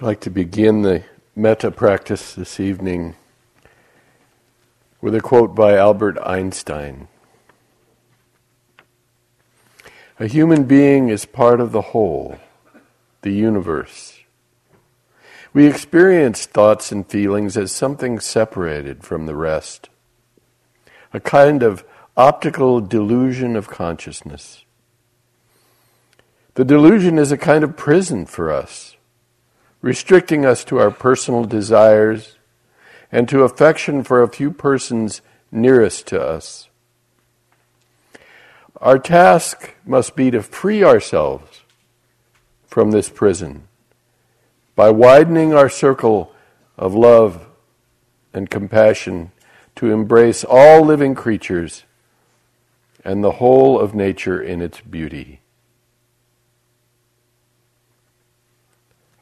[0.00, 1.04] I'd like to begin the
[1.36, 3.16] metta practice this evening
[5.02, 7.08] with a quote by Albert Einstein.
[10.18, 12.38] A human being is part of the whole,
[13.20, 14.20] the universe.
[15.52, 19.90] We experience thoughts and feelings as something separated from the rest,
[21.12, 21.84] a kind of
[22.16, 24.64] optical delusion of consciousness.
[26.54, 28.96] The delusion is a kind of prison for us
[29.82, 32.36] restricting us to our personal desires
[33.10, 35.20] and to affection for a few persons
[35.50, 36.68] nearest to us.
[38.80, 41.60] Our task must be to free ourselves
[42.66, 43.64] from this prison
[44.74, 46.32] by widening our circle
[46.78, 47.46] of love
[48.32, 49.32] and compassion
[49.76, 51.84] to embrace all living creatures
[53.04, 55.39] and the whole of nature in its beauty.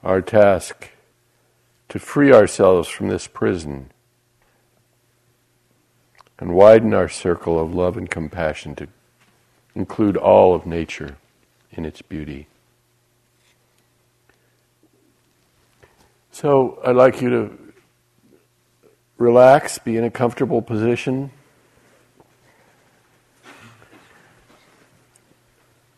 [0.09, 0.89] Our task
[1.91, 3.91] to free ourselves from this prison
[6.39, 8.89] and widen our circle of love and compassion to
[9.75, 11.19] include all of nature
[11.73, 12.49] in its beauty.
[16.31, 17.59] So I'd like you to
[19.19, 21.31] relax, be in a comfortable position.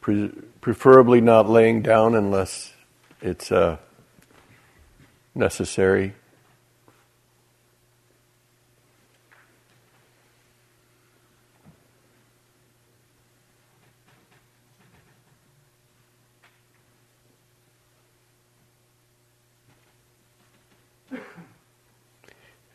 [0.01, 2.73] Pre- preferably not laying down unless
[3.23, 3.77] it's a uh,
[5.35, 6.15] necessary.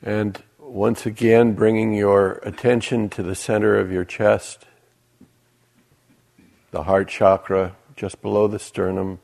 [0.06, 4.66] And once again, bringing your attention to the center of your chest,
[6.70, 9.20] the heart chakra just below the sternum.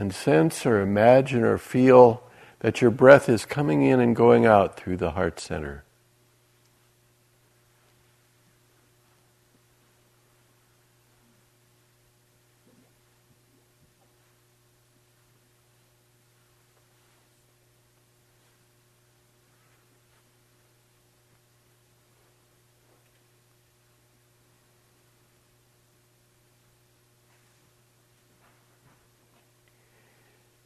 [0.00, 2.22] And sense or imagine or feel
[2.60, 5.84] that your breath is coming in and going out through the heart center.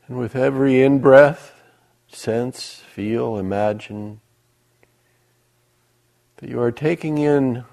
[0.07, 1.53] And with every in breath,
[2.09, 4.21] sense, feel, imagine
[6.37, 7.65] that you are taking in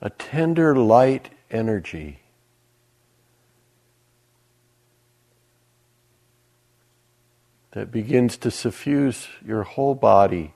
[0.00, 2.20] a tender light energy.
[7.72, 10.54] That begins to suffuse your whole body,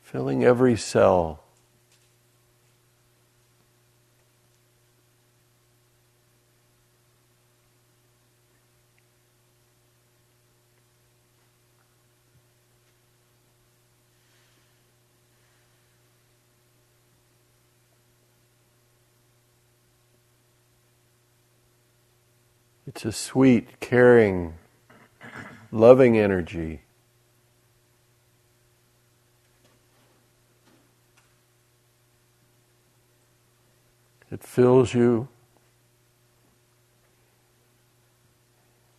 [0.00, 1.41] filling every cell.
[22.94, 24.52] It's a sweet, caring,
[25.70, 26.82] loving energy.
[34.30, 35.28] It fills you,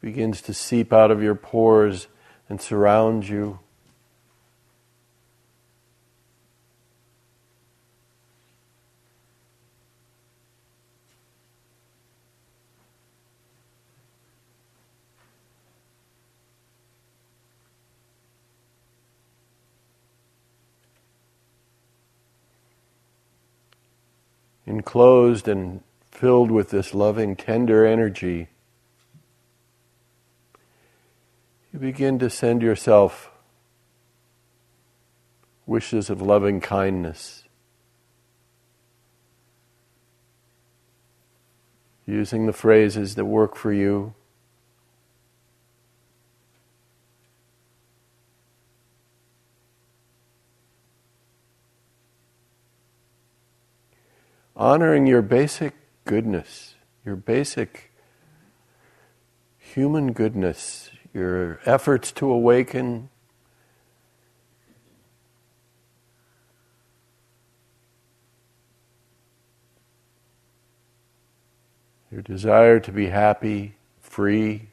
[0.02, 2.08] begins to seep out of your pores
[2.50, 3.60] and surround you.
[24.74, 28.50] Enclosed and filled with this loving, tender energy,
[31.72, 33.32] you begin to send yourself
[35.66, 37.44] wishes of loving kindness.
[42.06, 44.14] Using the phrases that work for you.
[54.56, 55.74] Honoring your basic
[56.06, 57.92] goodness, your basic
[59.58, 63.10] human goodness, your efforts to awaken.
[72.12, 74.70] Your desire to be happy, free,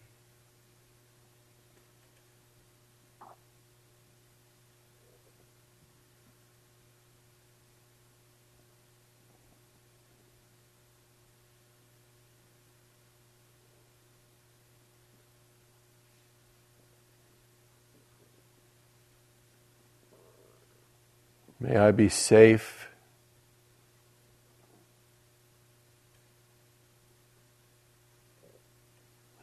[21.61, 22.89] May I be safe.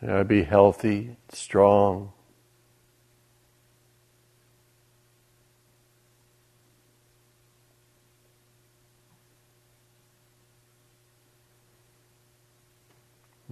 [0.02, 2.14] May I be healthy, strong.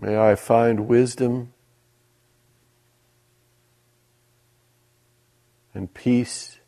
[0.01, 1.53] May I find wisdom
[5.73, 6.59] and peace.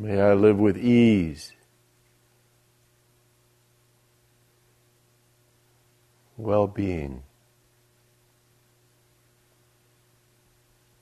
[0.00, 1.54] May I live with ease,
[6.36, 7.24] well being.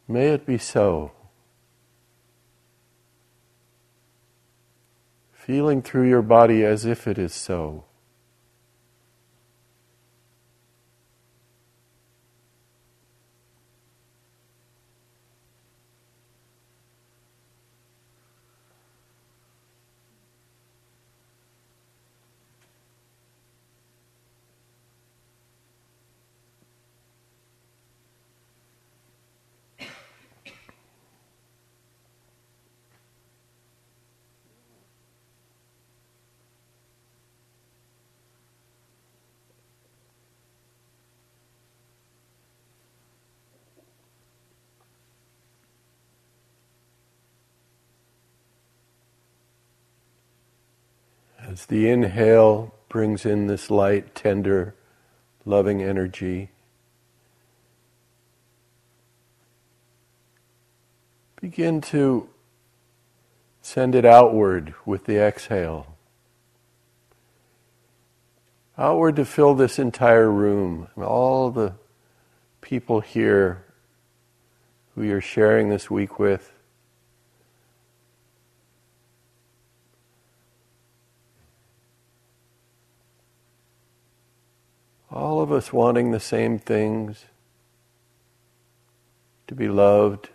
[0.08, 1.12] May it be so.
[5.30, 7.85] Feeling through your body as if it is so.
[51.56, 54.74] As the inhale brings in this light, tender,
[55.46, 56.50] loving energy,
[61.40, 62.28] begin to
[63.62, 65.96] send it outward with the exhale.
[68.76, 71.72] Outward to fill this entire room all the
[72.60, 73.64] people here
[74.94, 76.52] who you're sharing this week with.
[85.16, 87.24] All of us wanting the same things
[89.46, 90.28] to be loved,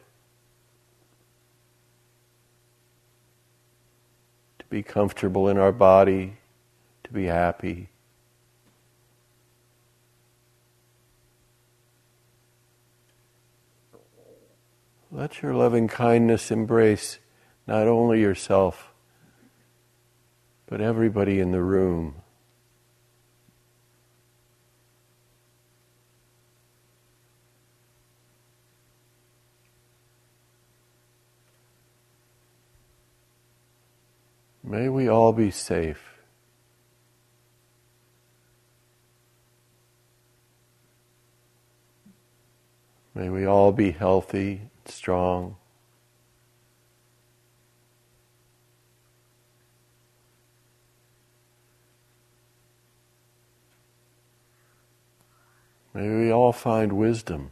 [4.58, 6.38] to be comfortable in our body,
[7.04, 7.90] to be happy.
[15.12, 17.20] Let your loving kindness embrace
[17.68, 18.92] not only yourself,
[20.66, 22.21] but everybody in the room.
[34.72, 36.22] May we all be safe.
[43.14, 45.58] May we all be healthy, strong.
[55.94, 57.52] May we all find wisdom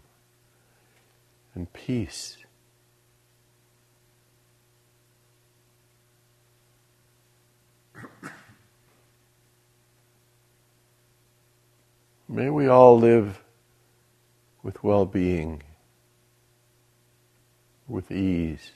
[1.54, 2.38] and peace.
[12.40, 13.44] May we all live
[14.64, 15.62] with well being,
[17.86, 18.72] with ease.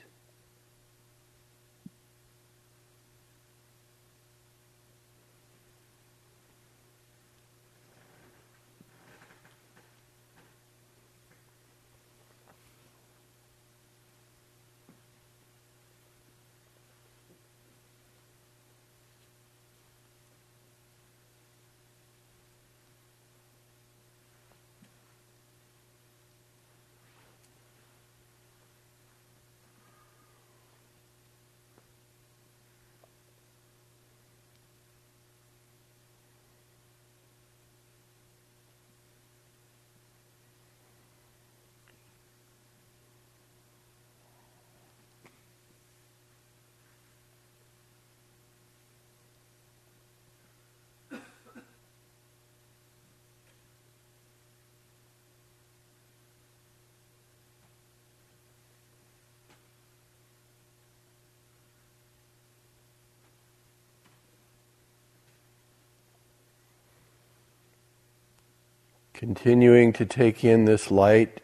[69.14, 71.40] Continuing to take in this light,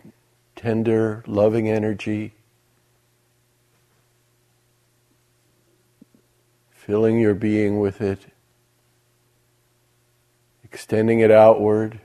[0.57, 2.35] tender, loving energy.
[6.73, 8.27] Filling your being with it.
[10.65, 12.01] Extending it outward.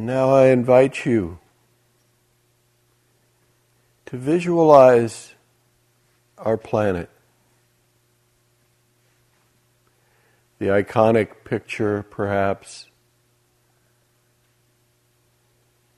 [0.00, 1.40] And now I invite you
[4.06, 5.34] to visualize
[6.38, 7.10] our planet.
[10.58, 12.86] The iconic picture, perhaps,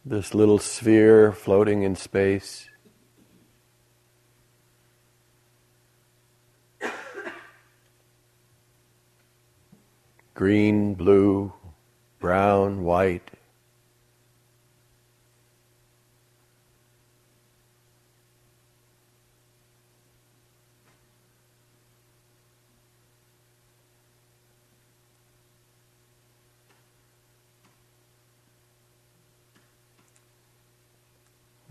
[0.05, 2.69] this little sphere floating in space.
[10.35, 11.53] Green, blue,
[12.19, 13.31] brown, white.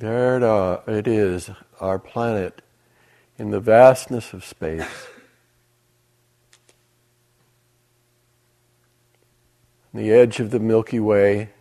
[0.01, 2.63] There it, uh, it is, our planet,
[3.37, 4.83] in the vastness of space.
[9.93, 11.51] the edge of the Milky Way,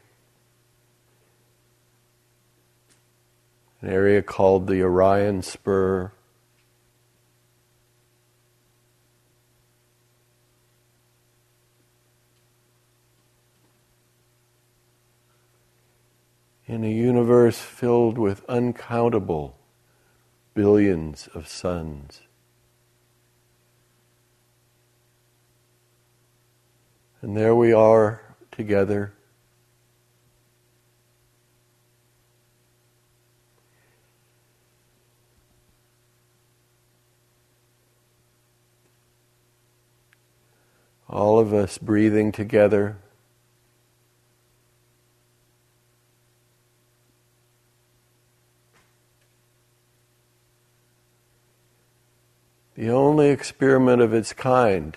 [3.83, 6.11] an area called the Orion Spur.
[16.71, 18.00] in a universe filled
[18.51, 19.57] uncountable
[20.55, 22.23] billions of suns.
[27.23, 29.15] And there we are together.
[41.09, 42.99] All of us breathing together.
[52.81, 54.97] The only experiment of its kind,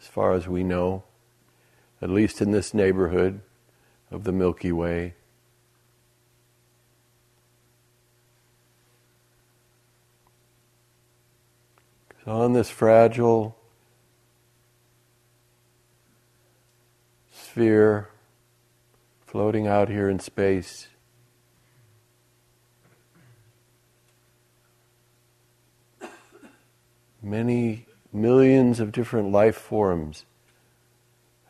[0.00, 1.04] as far as we know,
[2.00, 3.42] at least in this neighborhood
[4.10, 5.12] of the Milky Way.
[12.26, 13.56] on this fragile
[17.32, 18.08] sphere
[19.26, 20.86] floating out here in space,
[27.22, 30.24] many millions of different life forms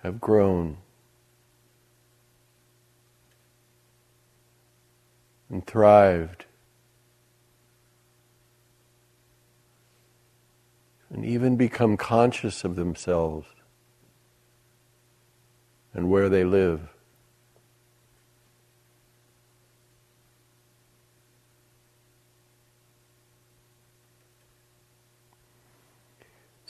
[0.02, 0.78] have grown.
[5.48, 6.44] And thrived.
[11.12, 13.48] And even become conscious of themselves.
[15.92, 16.88] And where they live.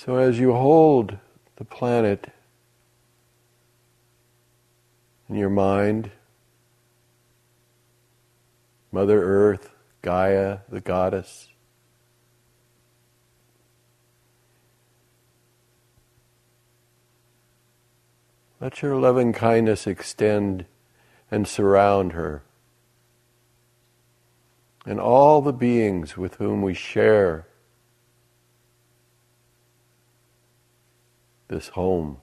[0.02, 1.18] So as you hold
[1.56, 2.32] the planet
[5.28, 6.10] in your mind,
[8.90, 11.48] Mother Earth, Gaia, the goddess,
[18.58, 20.64] let your loving kindness extend
[21.30, 22.42] and surround her.
[24.86, 27.46] And all the beings with whom we share
[31.50, 32.16] this home.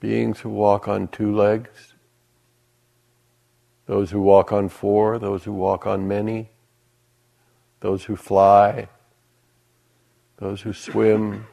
[0.00, 1.94] Beings who walk on two legs,
[3.86, 6.48] those who walk on four, those who walk on many,
[7.80, 8.88] those who fly,
[10.38, 11.46] those who swim.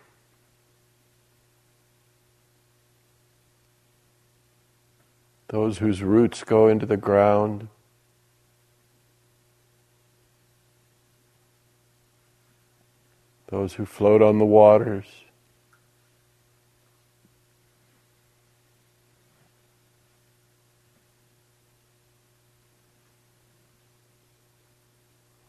[5.50, 7.68] Those whose roots go into the ground.
[13.52, 15.06] Those who float on the waters.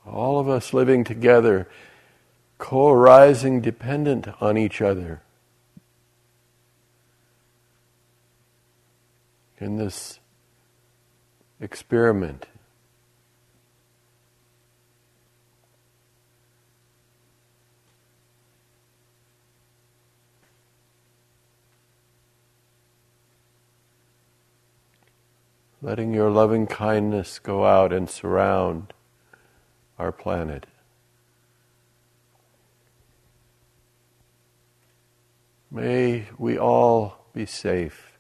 [0.05, 1.69] All of us living together,
[2.59, 5.23] co arising dependent on each other.
[9.59, 10.19] In this
[11.61, 12.47] experiment.
[25.85, 28.95] Letting your loving kindness go out and surround
[29.99, 30.65] our planet.
[35.73, 38.13] May we all be safe.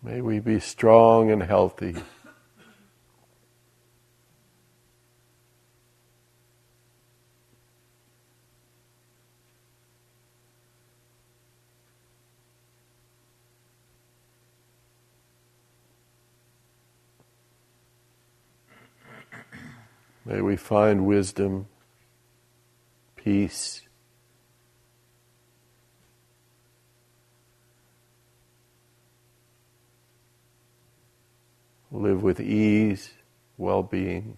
[0.00, 1.96] May we be strong and healthy.
[20.26, 21.68] May we find wisdom,
[23.14, 23.82] peace,
[31.92, 33.12] live with ease,
[33.56, 34.36] well being.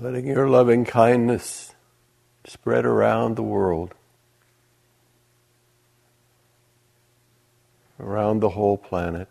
[0.00, 1.74] Letting your loving kindness
[2.46, 3.94] spread around the world,
[7.98, 9.28] around the whole planet.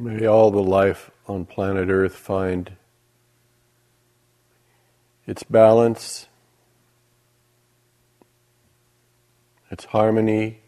[0.00, 2.72] May all the life on planet Earth find
[5.26, 6.26] its balance,
[9.70, 10.62] its harmony,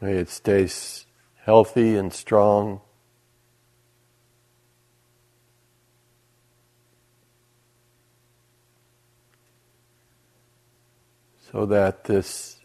[0.00, 0.68] May it stay
[1.44, 2.80] healthy and strong.
[11.50, 12.60] So that this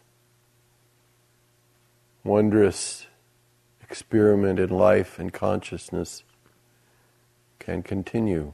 [2.23, 3.07] wondrous
[3.81, 6.23] experiment in life and consciousness
[7.59, 8.53] can continue.